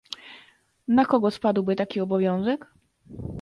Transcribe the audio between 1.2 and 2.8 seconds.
spadłby taki obowiązek?